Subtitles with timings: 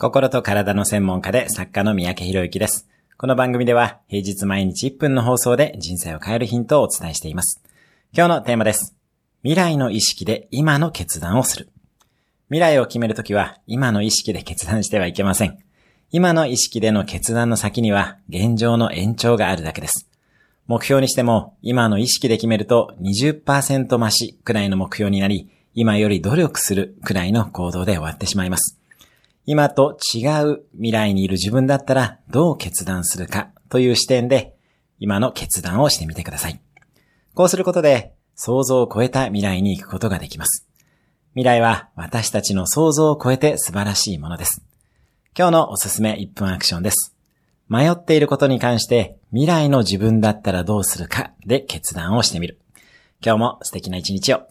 [0.00, 2.88] 心と体の専門家で作家の三宅博之です。
[3.16, 7.60] この番組では平日毎日1分の放送で人生を変えるヒントをお伝えしています。
[8.16, 8.94] 今日のテーマです。
[9.42, 11.72] 未来の意識で今の決断をする。
[12.46, 15.58] 未来を決めるときは今の意識で決断してはいけません。
[16.12, 20.08] 今の意識での決断の先には現状の延長があるだけです。
[20.68, 28.77] 目標にしても今の意識で決めると20%増しくらいの目標になり、今より努力するくらいの行動で終わってしまいます。
[29.50, 34.54] 今と違う未来にいる自分だったらどう決断するかという視点で
[34.98, 36.60] 今の決断をしてみてください。
[37.32, 40.68] こうすることで想像を超えた未来に行くことができます。
[41.32, 44.62] 未来は私たちの想像を超えて素晴らしいものです。
[45.34, 47.16] 今日のおすすめ1分アクションです。
[47.70, 52.60] 迷っていることに関して未来の自分だったらどうするかで決断をしてみる。
[53.24, 54.42] 今日も素敵な一日を。